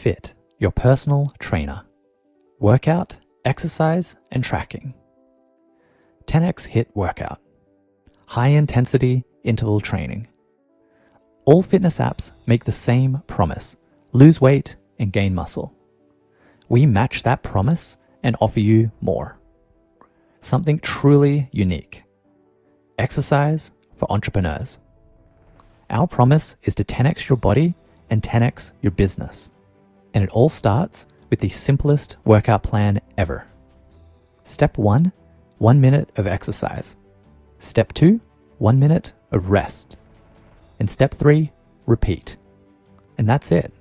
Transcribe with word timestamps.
Fit, 0.00 0.32
your 0.58 0.70
personal 0.70 1.30
trainer. 1.40 1.82
Workout, 2.58 3.18
exercise, 3.44 4.16
and 4.30 4.42
tracking. 4.42 4.94
10x 6.24 6.66
HIIT 6.70 6.86
workout. 6.94 7.38
High 8.24 8.46
intensity 8.46 9.24
interval 9.44 9.78
training. 9.78 10.26
All 11.44 11.62
fitness 11.62 11.98
apps 11.98 12.32
make 12.46 12.64
the 12.64 12.72
same 12.72 13.20
promise 13.26 13.76
lose 14.12 14.40
weight 14.40 14.78
and 14.98 15.12
gain 15.12 15.34
muscle. 15.34 15.70
We 16.70 16.86
match 16.86 17.22
that 17.24 17.42
promise 17.42 17.98
and 18.22 18.36
offer 18.40 18.60
you 18.60 18.90
more. 19.02 19.38
Something 20.40 20.78
truly 20.78 21.50
unique. 21.52 22.04
Exercise 22.98 23.72
for 23.96 24.10
entrepreneurs. 24.10 24.80
Our 25.90 26.06
promise 26.06 26.56
is 26.62 26.74
to 26.76 26.84
10x 26.84 27.28
your 27.28 27.36
body 27.36 27.74
and 28.08 28.22
10x 28.22 28.72
your 28.80 28.92
business. 28.92 29.52
And 30.14 30.24
it 30.24 30.30
all 30.30 30.48
starts 30.48 31.06
with 31.30 31.40
the 31.40 31.48
simplest 31.48 32.16
workout 32.24 32.62
plan 32.62 33.00
ever. 33.16 33.46
Step 34.42 34.78
one, 34.78 35.12
one 35.58 35.80
minute 35.80 36.10
of 36.16 36.26
exercise. 36.26 36.96
Step 37.58 37.92
two, 37.92 38.20
one 38.58 38.78
minute 38.78 39.12
of 39.32 39.50
rest. 39.50 39.98
And 40.78 40.88
step 40.88 41.14
three, 41.14 41.52
repeat. 41.86 42.36
And 43.18 43.28
that's 43.28 43.52
it. 43.52 43.72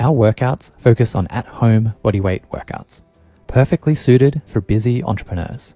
Our 0.00 0.14
workouts 0.14 0.72
focus 0.78 1.14
on 1.14 1.26
at 1.28 1.46
home 1.46 1.94
bodyweight 2.04 2.46
workouts, 2.52 3.02
perfectly 3.46 3.94
suited 3.94 4.40
for 4.46 4.60
busy 4.60 5.02
entrepreneurs. 5.02 5.74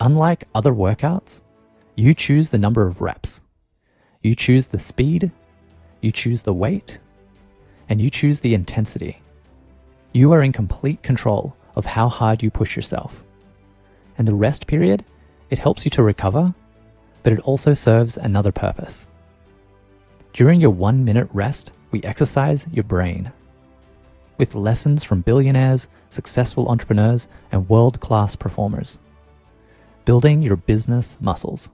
Unlike 0.00 0.46
other 0.54 0.72
workouts, 0.72 1.42
you 1.96 2.14
choose 2.14 2.50
the 2.50 2.58
number 2.58 2.86
of 2.86 3.00
reps, 3.00 3.42
you 4.22 4.34
choose 4.36 4.66
the 4.66 4.78
speed, 4.78 5.32
you 6.00 6.12
choose 6.12 6.42
the 6.42 6.54
weight, 6.54 7.00
and 7.88 8.00
you 8.00 8.10
choose 8.10 8.40
the 8.40 8.54
intensity. 8.54 9.20
You 10.12 10.32
are 10.32 10.42
in 10.42 10.52
complete 10.52 11.02
control 11.02 11.56
of 11.74 11.86
how 11.86 12.08
hard 12.08 12.42
you 12.42 12.50
push 12.50 12.76
yourself. 12.76 13.24
And 14.16 14.26
the 14.26 14.34
rest 14.34 14.66
period, 14.66 15.04
it 15.50 15.58
helps 15.58 15.84
you 15.84 15.90
to 15.92 16.02
recover, 16.02 16.54
but 17.22 17.32
it 17.32 17.40
also 17.40 17.74
serves 17.74 18.16
another 18.16 18.52
purpose. 18.52 19.08
During 20.32 20.60
your 20.60 20.70
one 20.70 21.04
minute 21.04 21.28
rest, 21.32 21.72
we 21.90 22.02
exercise 22.02 22.66
your 22.72 22.84
brain. 22.84 23.32
With 24.38 24.54
lessons 24.54 25.02
from 25.02 25.22
billionaires, 25.22 25.88
successful 26.10 26.68
entrepreneurs, 26.68 27.28
and 27.50 27.68
world 27.68 28.00
class 28.00 28.36
performers. 28.36 29.00
Building 30.04 30.42
your 30.42 30.56
business 30.56 31.18
muscles. 31.20 31.72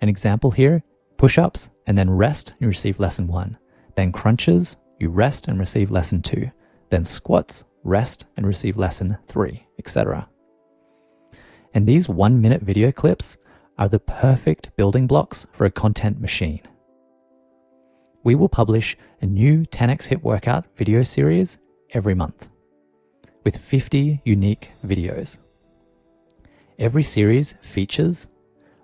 An 0.00 0.08
example 0.08 0.50
here 0.50 0.82
push 1.16 1.38
ups 1.38 1.70
and 1.86 1.96
then 1.96 2.10
rest, 2.10 2.54
you 2.58 2.68
receive 2.68 3.00
lesson 3.00 3.26
one. 3.26 3.56
Then 3.94 4.12
crunches, 4.12 4.76
you 4.98 5.10
rest 5.10 5.48
and 5.48 5.58
receive 5.58 5.90
lesson 5.90 6.22
two 6.22 6.50
then 6.90 7.04
squats, 7.04 7.64
rest, 7.82 8.26
and 8.36 8.46
receive 8.46 8.76
lesson 8.76 9.18
three, 9.26 9.66
etc. 9.78 10.28
And 11.74 11.86
these 11.86 12.08
one 12.08 12.40
minute 12.40 12.62
video 12.62 12.92
clips 12.92 13.36
are 13.78 13.88
the 13.88 13.98
perfect 13.98 14.74
building 14.76 15.06
blocks 15.06 15.46
for 15.52 15.64
a 15.66 15.70
content 15.70 16.20
machine. 16.20 16.60
We 18.22 18.34
will 18.34 18.48
publish 18.48 18.96
a 19.20 19.26
new 19.26 19.64
10x 19.66 20.08
HIIT 20.08 20.22
workout 20.22 20.64
video 20.76 21.02
series 21.02 21.58
every 21.90 22.14
month 22.14 22.52
with 23.44 23.56
50 23.56 24.22
unique 24.24 24.70
videos. 24.84 25.38
Every 26.78 27.02
series 27.02 27.54
features 27.60 28.28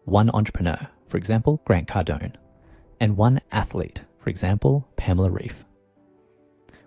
one 0.05 0.31
entrepreneur, 0.31 0.89
for 1.09 1.17
example, 1.17 1.61
Grant 1.65 1.89
Cardone, 1.89 2.35
and 3.01 3.17
one 3.17 3.41
athlete, 3.51 4.05
for 4.19 4.31
example, 4.31 4.89
Pamela 4.97 5.31
Reif 5.31 5.65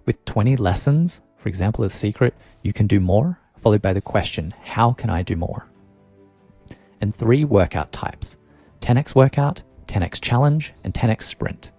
with 0.05 0.23
20 0.25 0.55
lessons, 0.57 1.21
for 1.37 1.49
example, 1.49 1.83
a 1.83 1.89
secret, 1.89 2.33
you 2.63 2.73
can 2.73 2.87
do 2.87 2.99
more, 2.99 3.39
followed 3.57 3.81
by 3.81 3.93
the 3.93 4.01
question, 4.01 4.53
how 4.63 4.93
can 4.93 5.09
I 5.09 5.23
do 5.23 5.35
more? 5.35 5.67
And 7.01 7.13
three 7.13 7.43
workout 7.43 7.91
types 7.91 8.37
10x 8.81 9.15
workout, 9.15 9.63
10x 9.87 10.21
challenge, 10.21 10.73
and 10.83 10.93
10x 10.93 11.23
sprint. 11.23 11.71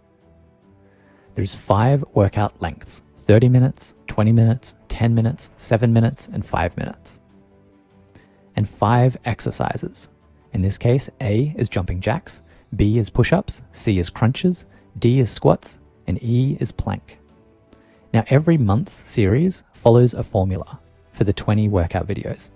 There's 1.35 1.55
five 1.55 2.05
workout 2.15 2.61
lengths 2.61 3.03
30 3.17 3.49
minutes, 3.49 3.95
20 4.07 4.33
minutes, 4.33 4.77
10 4.89 5.15
minutes, 5.15 5.51
7 5.57 5.93
minutes, 5.93 6.29
and 6.33 6.45
5 6.45 6.77
minutes. 6.77 7.21
And 8.55 8.69
five 8.69 9.17
exercises. 9.25 10.09
In 10.53 10.63
this 10.63 10.79
case, 10.79 11.11
A 11.21 11.55
is 11.59 11.69
jumping 11.69 12.01
jacks, 12.01 12.43
B 12.77 12.99
is 12.99 13.11
push 13.11 13.33
ups, 13.33 13.65
C 13.73 13.99
is 13.99 14.09
crunches, 14.09 14.67
D 14.99 15.21
is 15.21 15.29
squats, 15.29 15.81
and 16.07 16.23
E 16.23 16.57
is 16.61 16.73
plank. 16.73 17.19
Now, 18.17 18.25
every 18.29 18.57
month's 18.57 18.95
series 18.95 19.63
follows 19.75 20.15
a 20.15 20.23
formula 20.23 20.81
for 21.13 21.25
the 21.25 21.35
20 21.35 21.69
workout 21.69 22.07
videos. 22.07 22.51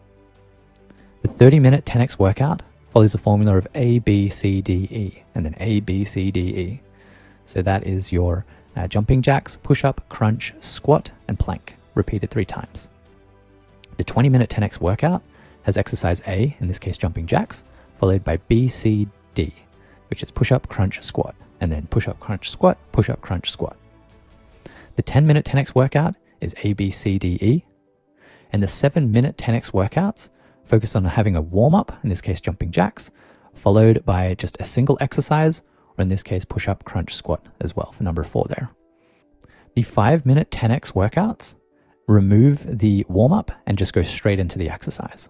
The 1.20 1.28
30 1.28 1.58
minute 1.58 1.84
10x 1.84 2.18
workout 2.18 2.62
follows 2.88 3.14
a 3.14 3.18
formula 3.18 3.58
of 3.58 3.68
A, 3.74 3.98
B, 3.98 4.30
C, 4.30 4.62
D, 4.62 4.88
E, 4.90 5.22
and 5.34 5.44
then 5.44 5.54
A, 5.60 5.80
B, 5.80 6.02
C, 6.02 6.30
D, 6.30 6.40
E. 6.40 6.80
So 7.44 7.60
that 7.60 7.86
is 7.86 8.10
your 8.10 8.46
uh, 8.74 8.88
jumping 8.88 9.20
jacks, 9.20 9.58
push 9.62 9.84
up, 9.84 10.00
crunch, 10.08 10.54
squat, 10.60 11.12
and 11.28 11.38
plank, 11.38 11.76
repeated 11.94 12.30
three 12.30 12.46
times. 12.46 12.88
The 13.98 14.04
20 14.04 14.30
minute 14.30 14.48
10x 14.48 14.80
workout 14.80 15.22
has 15.64 15.76
exercise 15.76 16.22
A, 16.26 16.56
in 16.60 16.68
this 16.68 16.78
case 16.78 16.96
jumping 16.96 17.26
jacks, 17.26 17.64
followed 17.96 18.24
by 18.24 18.38
B, 18.48 18.66
C, 18.66 19.06
D, 19.34 19.52
which 20.08 20.22
is 20.22 20.30
push 20.30 20.52
up, 20.52 20.68
crunch, 20.70 21.02
squat, 21.02 21.34
and 21.60 21.70
then 21.70 21.86
push 21.88 22.08
up, 22.08 22.18
crunch, 22.18 22.48
squat, 22.48 22.78
push 22.92 23.10
up, 23.10 23.20
crunch, 23.20 23.50
squat. 23.50 23.76
The 24.96 25.02
10 25.02 25.26
minute 25.26 25.44
10x 25.44 25.74
workout 25.74 26.14
is 26.40 26.54
A, 26.64 26.72
B, 26.72 26.90
C, 26.90 27.18
D, 27.18 27.38
E. 27.40 27.64
And 28.52 28.62
the 28.62 28.68
7 28.68 29.10
minute 29.10 29.36
10x 29.36 29.72
workouts 29.72 30.30
focus 30.64 30.96
on 30.96 31.04
having 31.04 31.36
a 31.36 31.42
warm 31.42 31.74
up, 31.74 31.92
in 32.02 32.08
this 32.08 32.20
case, 32.20 32.40
jumping 32.40 32.70
jacks, 32.70 33.10
followed 33.54 34.04
by 34.04 34.34
just 34.34 34.56
a 34.60 34.64
single 34.64 34.98
exercise, 35.00 35.62
or 35.98 36.02
in 36.02 36.08
this 36.08 36.22
case, 36.22 36.44
push 36.44 36.68
up, 36.68 36.84
crunch, 36.84 37.14
squat 37.14 37.46
as 37.60 37.74
well 37.74 37.92
for 37.92 38.02
number 38.02 38.24
four 38.24 38.46
there. 38.48 38.70
The 39.74 39.82
5 39.82 40.26
minute 40.26 40.50
10x 40.50 40.92
workouts 40.92 41.56
remove 42.08 42.78
the 42.78 43.04
warm 43.08 43.32
up 43.32 43.52
and 43.66 43.78
just 43.78 43.92
go 43.92 44.02
straight 44.02 44.40
into 44.40 44.58
the 44.58 44.68
exercise. 44.68 45.28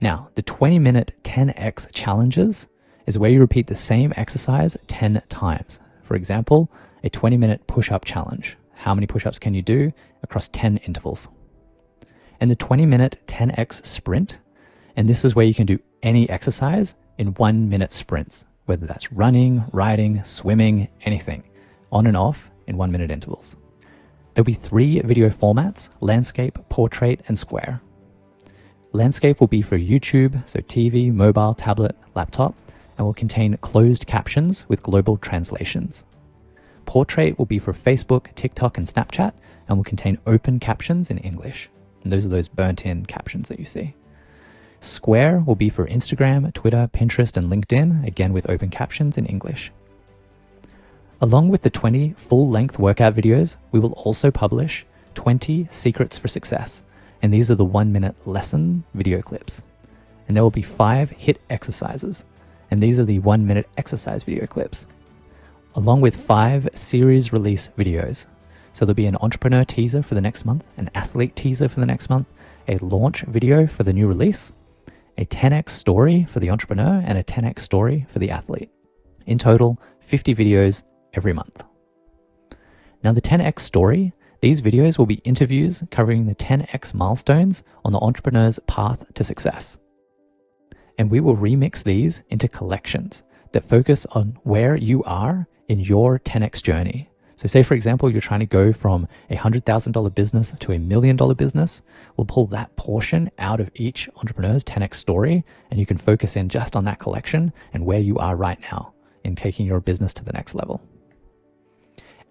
Now, 0.00 0.30
the 0.34 0.42
20 0.42 0.78
minute 0.78 1.12
10x 1.24 1.88
challenges 1.92 2.68
is 3.06 3.18
where 3.18 3.30
you 3.30 3.40
repeat 3.40 3.66
the 3.66 3.74
same 3.74 4.12
exercise 4.16 4.76
10 4.86 5.22
times. 5.28 5.80
For 6.02 6.14
example, 6.14 6.70
a 7.02 7.10
20 7.10 7.36
minute 7.36 7.66
push 7.66 7.90
up 7.90 8.04
challenge. 8.04 8.56
How 8.74 8.94
many 8.94 9.06
push 9.06 9.26
ups 9.26 9.38
can 9.38 9.54
you 9.54 9.62
do 9.62 9.92
across 10.22 10.48
10 10.48 10.78
intervals? 10.78 11.28
And 12.40 12.50
the 12.50 12.56
20 12.56 12.86
minute 12.86 13.18
10x 13.26 13.84
sprint. 13.84 14.40
And 14.96 15.08
this 15.08 15.24
is 15.24 15.34
where 15.34 15.46
you 15.46 15.54
can 15.54 15.66
do 15.66 15.78
any 16.02 16.28
exercise 16.28 16.94
in 17.18 17.34
one 17.34 17.68
minute 17.68 17.92
sprints, 17.92 18.46
whether 18.66 18.86
that's 18.86 19.12
running, 19.12 19.64
riding, 19.72 20.22
swimming, 20.24 20.88
anything, 21.02 21.44
on 21.92 22.06
and 22.06 22.16
off 22.16 22.50
in 22.66 22.76
one 22.76 22.92
minute 22.92 23.10
intervals. 23.10 23.56
There'll 24.34 24.44
be 24.44 24.54
three 24.54 25.00
video 25.00 25.28
formats 25.28 25.90
landscape, 26.00 26.58
portrait, 26.68 27.22
and 27.28 27.38
square. 27.38 27.80
Landscape 28.92 29.40
will 29.40 29.48
be 29.48 29.62
for 29.62 29.78
YouTube, 29.78 30.46
so 30.48 30.60
TV, 30.60 31.12
mobile, 31.12 31.54
tablet, 31.54 31.96
laptop, 32.14 32.54
and 32.96 33.06
will 33.06 33.14
contain 33.14 33.56
closed 33.58 34.06
captions 34.06 34.68
with 34.68 34.82
global 34.82 35.16
translations. 35.16 36.04
Portrait 36.88 37.36
will 37.36 37.44
be 37.44 37.58
for 37.58 37.74
Facebook, 37.74 38.34
TikTok, 38.34 38.78
and 38.78 38.86
Snapchat 38.86 39.34
and 39.68 39.76
will 39.76 39.84
contain 39.84 40.16
open 40.26 40.58
captions 40.58 41.10
in 41.10 41.18
English. 41.18 41.68
And 42.02 42.10
those 42.10 42.24
are 42.24 42.30
those 42.30 42.48
burnt 42.48 42.86
in 42.86 43.04
captions 43.04 43.48
that 43.48 43.58
you 43.58 43.66
see. 43.66 43.94
Square 44.80 45.40
will 45.40 45.54
be 45.54 45.68
for 45.68 45.86
Instagram, 45.86 46.50
Twitter, 46.54 46.88
Pinterest, 46.90 47.36
and 47.36 47.52
LinkedIn, 47.52 48.06
again 48.06 48.32
with 48.32 48.48
open 48.48 48.70
captions 48.70 49.18
in 49.18 49.26
English. 49.26 49.70
Along 51.20 51.50
with 51.50 51.60
the 51.60 51.68
20 51.68 52.14
full 52.16 52.48
length 52.48 52.78
workout 52.78 53.14
videos, 53.14 53.58
we 53.70 53.80
will 53.80 53.92
also 53.92 54.30
publish 54.30 54.86
20 55.14 55.68
secrets 55.70 56.16
for 56.16 56.28
success. 56.28 56.84
And 57.20 57.34
these 57.34 57.50
are 57.50 57.54
the 57.54 57.66
one 57.66 57.92
minute 57.92 58.16
lesson 58.24 58.82
video 58.94 59.20
clips. 59.20 59.62
And 60.26 60.34
there 60.34 60.42
will 60.42 60.50
be 60.50 60.62
five 60.62 61.10
HIIT 61.10 61.36
exercises. 61.50 62.24
And 62.70 62.82
these 62.82 62.98
are 62.98 63.04
the 63.04 63.18
one 63.18 63.46
minute 63.46 63.68
exercise 63.76 64.24
video 64.24 64.46
clips 64.46 64.86
along 65.74 66.00
with 66.00 66.16
five 66.16 66.68
series 66.74 67.32
release 67.32 67.70
videos. 67.78 68.26
So 68.72 68.84
there'll 68.84 68.94
be 68.94 69.06
an 69.06 69.16
entrepreneur 69.20 69.64
teaser 69.64 70.02
for 70.02 70.14
the 70.14 70.20
next 70.20 70.44
month, 70.44 70.66
an 70.76 70.90
athlete 70.94 71.34
teaser 71.36 71.68
for 71.68 71.80
the 71.80 71.86
next 71.86 72.10
month, 72.10 72.26
a 72.68 72.78
launch 72.78 73.22
video 73.22 73.66
for 73.66 73.82
the 73.82 73.92
new 73.92 74.06
release, 74.06 74.52
a 75.16 75.24
10x 75.24 75.70
story 75.70 76.24
for 76.24 76.40
the 76.40 76.50
entrepreneur, 76.50 77.02
and 77.04 77.18
a 77.18 77.24
10x 77.24 77.60
story 77.60 78.06
for 78.08 78.18
the 78.18 78.30
athlete. 78.30 78.70
In 79.26 79.38
total, 79.38 79.80
50 80.00 80.34
videos 80.34 80.84
every 81.14 81.32
month. 81.32 81.64
Now, 83.02 83.12
the 83.12 83.20
10x 83.20 83.60
story, 83.60 84.12
these 84.40 84.62
videos 84.62 84.98
will 84.98 85.06
be 85.06 85.16
interviews 85.24 85.82
covering 85.90 86.26
the 86.26 86.34
10x 86.34 86.94
milestones 86.94 87.64
on 87.84 87.92
the 87.92 87.98
entrepreneur's 87.98 88.58
path 88.66 89.04
to 89.14 89.24
success. 89.24 89.78
And 90.98 91.10
we 91.10 91.20
will 91.20 91.36
remix 91.36 91.82
these 91.82 92.22
into 92.28 92.48
collections 92.48 93.24
that 93.52 93.66
focus 93.66 94.06
on 94.12 94.38
where 94.42 94.76
you 94.76 95.02
are 95.04 95.46
in 95.68 95.80
your 95.80 96.18
10x 96.18 96.62
journey. 96.62 97.08
So, 97.36 97.46
say 97.46 97.62
for 97.62 97.74
example, 97.74 98.10
you're 98.10 98.20
trying 98.20 98.40
to 98.40 98.46
go 98.46 98.72
from 98.72 99.06
a 99.30 99.36
$100,000 99.36 100.14
business 100.14 100.52
to 100.58 100.72
a 100.72 100.78
million 100.78 101.14
dollar 101.14 101.36
business. 101.36 101.82
We'll 102.16 102.24
pull 102.24 102.46
that 102.48 102.74
portion 102.74 103.30
out 103.38 103.60
of 103.60 103.70
each 103.74 104.08
entrepreneur's 104.16 104.64
10x 104.64 104.94
story, 104.94 105.44
and 105.70 105.78
you 105.78 105.86
can 105.86 105.98
focus 105.98 106.34
in 106.36 106.48
just 106.48 106.74
on 106.74 106.84
that 106.86 106.98
collection 106.98 107.52
and 107.72 107.86
where 107.86 108.00
you 108.00 108.18
are 108.18 108.34
right 108.34 108.58
now 108.60 108.92
in 109.22 109.36
taking 109.36 109.66
your 109.66 109.80
business 109.80 110.12
to 110.14 110.24
the 110.24 110.32
next 110.32 110.56
level. 110.56 110.82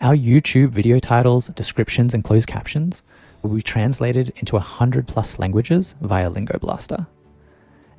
Our 0.02 0.16
YouTube 0.16 0.72
video 0.72 1.00
titles, 1.00 1.48
descriptions, 1.48 2.14
and 2.14 2.24
closed 2.24 2.48
captions 2.48 3.06
will 3.42 3.52
be 3.52 3.62
translated 3.62 4.34
into 4.36 4.56
100 4.56 5.08
plus 5.08 5.40
languages 5.40 5.96
via 6.02 6.30
Lingo 6.30 6.60
Blaster. 6.60 7.08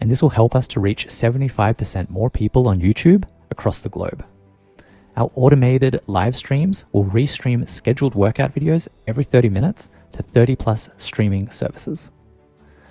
And 0.00 0.11
this 0.11 0.20
will 0.20 0.29
help 0.29 0.55
us 0.55 0.69
to 0.69 0.81
reach 0.81 1.06
75% 1.06 2.11
more 2.11 2.29
people 2.29 2.69
on 2.69 2.81
YouTube 2.81 3.25
across 3.50 3.81
the 3.81 3.88
globe. 3.88 4.25
Our 5.19 5.32
automated 5.35 6.00
live 6.06 6.37
streams 6.37 6.87
will 6.93 7.05
restream 7.06 7.69
scheduled 7.69 8.15
workout 8.15 8.55
videos 8.55 8.87
every 9.09 9.25
30 9.25 9.49
minutes 9.49 9.91
to 10.12 10.23
30 10.23 10.55
plus 10.55 10.91
streaming 10.97 11.50
services. 11.50 12.12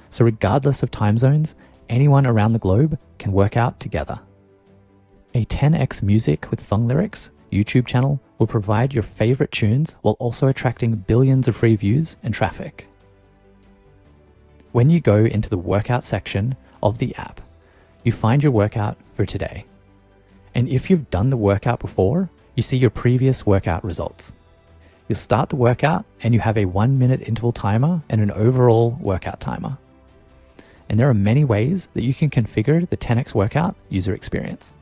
So, 0.10 0.26
regardless 0.26 0.84
of 0.84 0.92
time 0.92 1.18
zones, 1.18 1.56
anyone 1.88 2.28
around 2.28 2.52
the 2.52 2.60
globe 2.60 3.00
can 3.18 3.32
work 3.32 3.56
out 3.56 3.80
together. 3.80 4.20
A 5.36 5.46
10x 5.46 6.04
music 6.04 6.52
with 6.52 6.60
song 6.60 6.86
lyrics 6.86 7.32
YouTube 7.50 7.88
channel 7.88 8.20
will 8.40 8.48
provide 8.48 8.94
your 8.94 9.04
favorite 9.04 9.54
tunes 9.54 9.96
while 10.02 10.18
also 10.20 10.50
attracting 10.50 10.96
billions 10.96 11.48
of 11.48 11.56
free 11.56 11.78
views 11.78 12.18
and 12.24 12.34
traffic. 12.34 12.90
When 14.74 14.90
you 14.90 15.00
go 15.00 15.24
into 15.24 15.50
the 15.50 15.58
workout 15.58 16.04
section 16.04 16.58
of 16.84 16.98
the 16.98 17.16
app, 17.16 17.40
you 18.04 18.12
find 18.12 18.44
your 18.44 18.52
workout 18.52 18.98
for 19.14 19.26
today. 19.26 19.64
And 20.58 20.68
if 20.68 20.90
you've 20.90 21.12
done 21.12 21.30
the 21.30 21.38
workout 21.38 21.80
before, 21.80 22.32
you 22.56 22.64
see 22.64 22.78
your 22.78 22.90
previous 22.90 23.46
workout 23.46 23.84
results. 23.84 24.34
You'll 25.08 25.16
start 25.16 25.50
the 25.50 25.56
workout 25.56 26.04
and 26.24 26.34
you 26.34 26.40
have 26.40 26.58
a 26.58 26.66
one 26.66 26.98
minute 26.98 27.22
interval 27.22 27.52
timer 27.52 28.02
and 28.10 28.22
an 28.22 28.32
overall 28.32 28.98
workout 29.00 29.40
timer. 29.40 29.78
And 30.90 31.00
there 31.00 31.08
are 31.08 31.14
many 31.14 31.46
ways 31.46 31.90
that 31.94 32.04
you 32.04 32.12
can 32.12 32.32
configure 32.32 32.90
the 32.90 32.98
10x 32.98 33.36
workout 33.36 33.76
user 33.90 34.16
experience. 34.16 34.74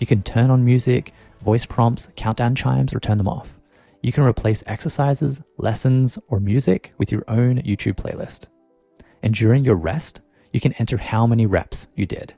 You 0.00 0.06
can 0.06 0.22
turn 0.22 0.50
on 0.50 0.66
music, 0.66 1.14
voice 1.40 1.64
prompts, 1.64 2.10
countdown 2.14 2.54
chimes, 2.54 2.92
or 2.92 3.00
turn 3.00 3.16
them 3.16 3.28
off. 3.28 3.58
You 4.02 4.12
can 4.12 4.24
replace 4.24 4.62
exercises, 4.66 5.42
lessons, 5.56 6.18
or 6.28 6.40
music 6.40 6.92
with 6.98 7.10
your 7.10 7.24
own 7.26 7.62
YouTube 7.62 7.96
playlist. 7.96 8.48
And 9.22 9.32
during 9.32 9.64
your 9.64 9.76
rest, 9.76 10.20
you 10.52 10.60
can 10.60 10.74
enter 10.74 10.98
how 10.98 11.26
many 11.26 11.46
reps 11.46 11.88
you 11.96 12.04
did. 12.04 12.34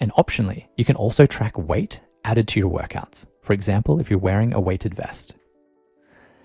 And 0.00 0.12
optionally, 0.12 0.66
you 0.76 0.84
can 0.84 0.96
also 0.96 1.26
track 1.26 1.56
weight 1.56 2.00
added 2.24 2.48
to 2.48 2.60
your 2.60 2.70
workouts. 2.70 3.26
For 3.42 3.52
example, 3.52 4.00
if 4.00 4.10
you're 4.10 4.18
wearing 4.18 4.52
a 4.52 4.60
weighted 4.60 4.94
vest. 4.94 5.36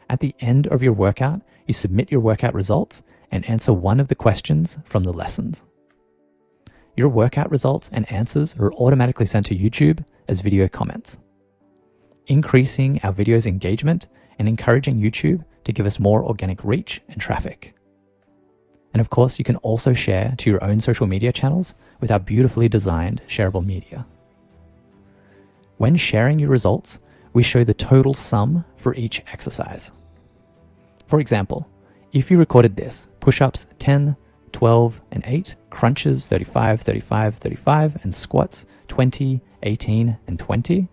At 0.09 0.19
the 0.19 0.35
end 0.39 0.67
of 0.67 0.83
your 0.83 0.93
workout, 0.93 1.41
you 1.67 1.73
submit 1.73 2.11
your 2.11 2.19
workout 2.19 2.53
results 2.53 3.03
and 3.31 3.45
answer 3.45 3.73
one 3.73 3.99
of 3.99 4.07
the 4.07 4.15
questions 4.15 4.77
from 4.85 5.03
the 5.03 5.13
lessons. 5.13 5.63
Your 6.97 7.09
workout 7.09 7.49
results 7.49 7.89
and 7.93 8.11
answers 8.11 8.55
are 8.59 8.73
automatically 8.73 9.25
sent 9.25 9.45
to 9.47 9.55
YouTube 9.55 10.05
as 10.27 10.41
video 10.41 10.67
comments, 10.67 11.19
increasing 12.27 12.99
our 13.03 13.13
video's 13.13 13.47
engagement 13.47 14.09
and 14.37 14.47
encouraging 14.47 14.99
YouTube 14.99 15.43
to 15.63 15.71
give 15.71 15.85
us 15.85 15.99
more 15.99 16.23
organic 16.25 16.63
reach 16.63 17.01
and 17.07 17.19
traffic. 17.19 17.73
And 18.93 19.01
of 19.01 19.09
course, 19.09 19.39
you 19.39 19.45
can 19.45 19.55
also 19.57 19.93
share 19.93 20.33
to 20.37 20.49
your 20.49 20.63
own 20.63 20.79
social 20.79 21.07
media 21.07 21.31
channels 21.31 21.75
with 22.01 22.11
our 22.11 22.19
beautifully 22.19 22.67
designed 22.67 23.21
shareable 23.27 23.65
media. 23.65 24.05
When 25.77 25.95
sharing 25.95 26.39
your 26.39 26.49
results, 26.49 26.99
we 27.33 27.43
show 27.43 27.63
the 27.63 27.73
total 27.73 28.13
sum 28.13 28.65
for 28.77 28.93
each 28.95 29.21
exercise. 29.31 29.93
For 31.07 31.19
example, 31.19 31.67
if 32.13 32.29
you 32.29 32.37
recorded 32.37 32.75
this 32.75 33.07
push 33.19 33.41
ups 33.41 33.67
10, 33.79 34.15
12, 34.51 35.01
and 35.11 35.23
8, 35.25 35.55
crunches 35.69 36.27
35, 36.27 36.81
35, 36.81 37.35
35, 37.35 38.03
and 38.03 38.13
squats 38.13 38.65
20, 38.89 39.41
18, 39.63 40.17
and 40.27 40.39
20, 40.39 40.87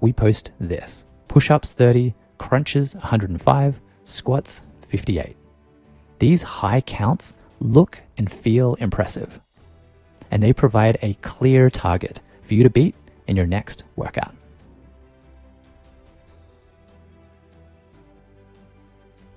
we 0.00 0.12
post 0.12 0.52
this 0.60 1.06
push 1.28 1.50
ups 1.50 1.72
30, 1.72 2.14
crunches 2.38 2.94
105, 2.96 3.80
squats 4.04 4.64
58. 4.86 5.36
These 6.22 6.44
high 6.44 6.82
counts 6.82 7.34
look 7.58 8.00
and 8.16 8.30
feel 8.30 8.76
impressive, 8.76 9.40
and 10.30 10.40
they 10.40 10.52
provide 10.52 10.96
a 11.02 11.14
clear 11.14 11.68
target 11.68 12.20
for 12.44 12.54
you 12.54 12.62
to 12.62 12.70
beat 12.70 12.94
in 13.26 13.34
your 13.34 13.44
next 13.44 13.82
workout. 13.96 14.32